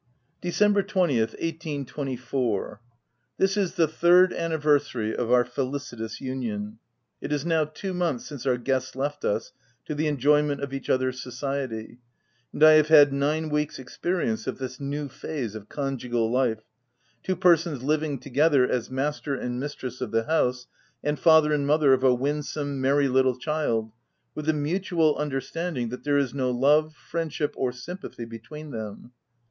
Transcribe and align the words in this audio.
December 0.41 0.81
20th, 0.81 1.35
1824.— 1.39 2.81
This 3.37 3.55
is 3.55 3.75
the 3.75 3.87
third 3.87 4.33
anniversary 4.33 5.15
of 5.15 5.31
our 5.31 5.45
felicitous 5.45 6.19
union. 6.19 6.79
It 7.21 7.31
is 7.31 7.45
now 7.45 7.65
two 7.65 7.93
months 7.93 8.25
since 8.25 8.47
our 8.47 8.57
guests 8.57 8.95
left 8.95 9.23
us 9.23 9.51
to 9.85 9.93
the 9.93 10.07
en 10.07 10.17
joyment 10.17 10.59
of 10.59 10.73
each 10.73 10.89
other's 10.89 11.21
society; 11.21 11.99
and 12.51 12.63
I 12.63 12.71
have 12.71 12.87
had 12.87 13.13
nine 13.13 13.49
weeks 13.49 13.75
5 13.77 13.83
experience 13.83 14.47
of 14.47 14.57
this 14.57 14.79
new 14.79 15.07
phase 15.07 15.53
of 15.53 15.69
conjugal 15.69 16.31
life— 16.31 16.61
two 17.23 17.35
persons 17.35 17.83
living 17.83 18.17
together, 18.17 18.67
as 18.67 18.89
master 18.89 19.35
and 19.35 19.59
mistress 19.59 20.01
of 20.01 20.09
the 20.09 20.23
house, 20.23 20.65
and 21.03 21.19
father 21.19 21.53
and 21.53 21.67
mother 21.67 21.93
of 21.93 22.03
a 22.03 22.11
winsome, 22.15 22.81
merry 22.81 23.07
little 23.07 23.37
child, 23.37 23.91
with 24.33 24.47
the 24.47 24.53
mutual 24.53 25.15
understanding 25.17 25.89
that 25.89 26.03
there 26.03 26.17
is 26.17 26.33
no 26.33 26.49
love, 26.49 26.95
friendship, 26.95 27.53
or 27.55 27.71
sympathy 27.71 28.25
between 28.25 28.71
them. 28.71 29.11